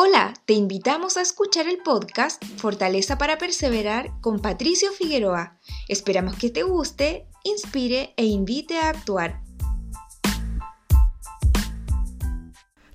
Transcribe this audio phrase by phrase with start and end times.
[0.00, 5.58] Hola, te invitamos a escuchar el podcast Fortaleza para Perseverar con Patricio Figueroa.
[5.88, 9.42] Esperamos que te guste, inspire e invite a actuar.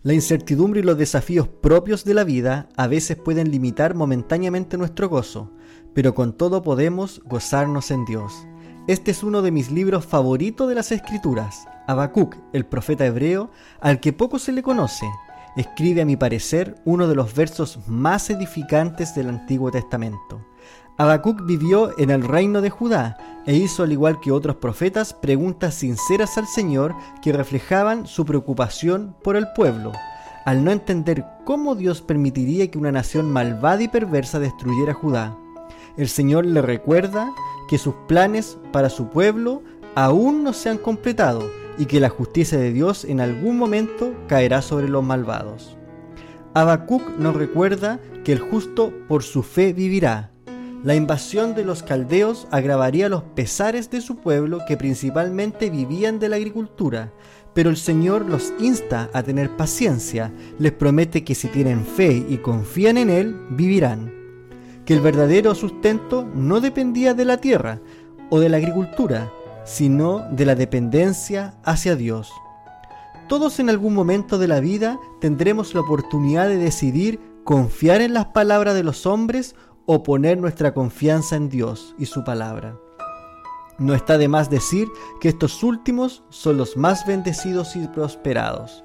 [0.02, 5.10] La incertidumbre y los desafíos propios de la vida a veces pueden limitar momentáneamente nuestro
[5.10, 5.52] gozo,
[5.94, 8.48] pero con todo podemos gozarnos en Dios.
[8.88, 13.52] Este es uno de mis libros favoritos de las Escrituras, Habacuc, el profeta hebreo,
[13.82, 15.06] al que poco se le conoce
[15.56, 20.46] escribe a mi parecer uno de los versos más edificantes del Antiguo Testamento.
[20.98, 25.76] Habacuc vivió en el reino de Judá e hizo al igual que otros profetas preguntas
[25.76, 29.92] sinceras al Señor que reflejaban su preocupación por el pueblo.
[30.46, 35.36] Al no entender cómo Dios permitiría que una nación malvada y perversa destruyera Judá,
[35.98, 37.32] el Señor le recuerda
[37.70, 39.64] que sus planes para su pueblo
[39.96, 44.62] aún no se han completado y que la justicia de Dios en algún momento caerá
[44.62, 45.78] sobre los malvados.
[46.54, 50.32] Habacuc nos recuerda que el justo por su fe vivirá.
[50.84, 56.30] La invasión de los caldeos agravaría los pesares de su pueblo que principalmente vivían de
[56.30, 57.12] la agricultura,
[57.54, 62.38] pero el Señor los insta a tener paciencia, les promete que si tienen fe y
[62.38, 64.14] confían en Él, vivirán.
[64.86, 67.80] Que el verdadero sustento no dependía de la tierra
[68.30, 69.32] o de la agricultura,
[69.64, 72.32] sino de la dependencia hacia Dios.
[73.28, 78.26] Todos en algún momento de la vida tendremos la oportunidad de decidir confiar en las
[78.28, 79.56] palabras de los hombres
[79.86, 82.76] o poner nuestra confianza en Dios y su palabra.
[83.80, 84.88] No está de más decir
[85.20, 88.84] que estos últimos son los más bendecidos y prosperados.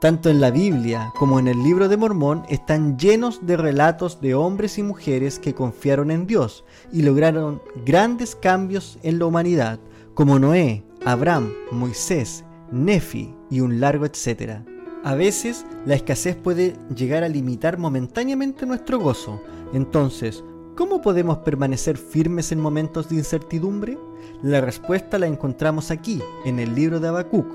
[0.00, 4.34] Tanto en la Biblia como en el libro de Mormón están llenos de relatos de
[4.34, 9.78] hombres y mujeres que confiaron en Dios y lograron grandes cambios en la humanidad,
[10.16, 14.64] como Noé, Abraham, Moisés, Nefi y un largo etcétera.
[15.04, 19.42] A veces la escasez puede llegar a limitar momentáneamente nuestro gozo.
[19.74, 20.42] Entonces,
[20.74, 23.98] ¿cómo podemos permanecer firmes en momentos de incertidumbre?
[24.42, 27.46] La respuesta la encontramos aquí, en el libro de Habacuc,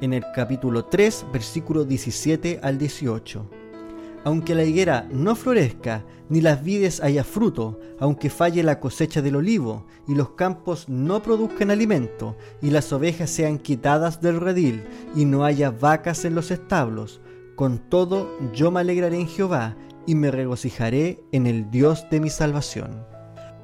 [0.00, 3.67] en el capítulo 3, versículo 17 al 18
[4.28, 9.36] aunque la higuera no florezca, ni las vides haya fruto, aunque falle la cosecha del
[9.36, 14.84] olivo, y los campos no produzcan alimento, y las ovejas sean quitadas del redil,
[15.16, 17.22] y no haya vacas en los establos,
[17.56, 22.28] con todo yo me alegraré en Jehová, y me regocijaré en el Dios de mi
[22.28, 23.06] salvación.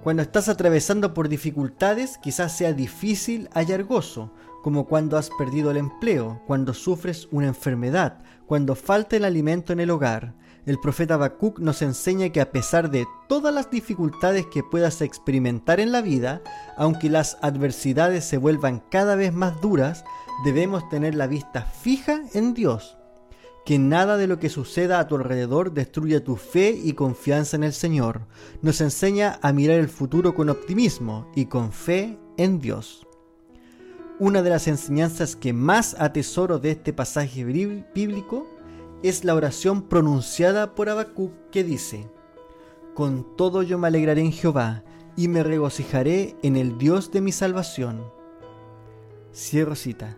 [0.03, 4.33] Cuando estás atravesando por dificultades, quizás sea difícil hallar gozo,
[4.65, 9.79] como cuando has perdido el empleo, cuando sufres una enfermedad, cuando falta el alimento en
[9.79, 10.35] el hogar
[10.67, 15.79] el profeta Habacuc nos enseña que a pesar de todas las dificultades que puedas experimentar
[15.79, 16.41] en la vida,
[16.79, 20.05] aunque las adversidades se vuelvan cada vez más duras,
[20.43, 22.97] debemos tener la vista fija en Dios.
[23.67, 27.65] Que nada de lo que suceda a tu alrededor destruya tu fe y confianza en
[27.65, 28.23] el Señor.
[28.63, 33.07] Nos enseña a mirar el futuro con optimismo y con fe en Dios.
[34.21, 38.47] Una de las enseñanzas que más atesoro de este pasaje bíblico
[39.03, 42.09] es la oración pronunciada por Habacuc que dice:
[42.95, 44.85] Con todo yo me alegraré en Jehová
[45.17, 48.05] y me regocijaré en el Dios de mi salvación.
[49.35, 50.17] Cierro cita.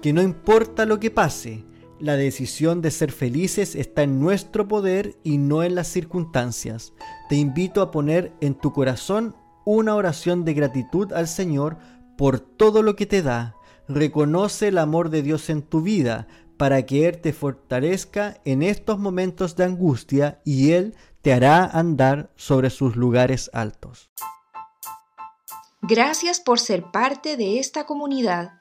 [0.00, 1.64] Que no importa lo que pase,
[1.98, 6.92] la decisión de ser felices está en nuestro poder y no en las circunstancias.
[7.28, 11.78] Te invito a poner en tu corazón una oración de gratitud al Señor
[12.16, 13.56] por todo lo que te da.
[13.88, 18.98] Reconoce el amor de Dios en tu vida, para que Él te fortalezca en estos
[18.98, 24.10] momentos de angustia y Él te hará andar sobre sus lugares altos.
[25.82, 28.55] Gracias por ser parte de esta comunidad.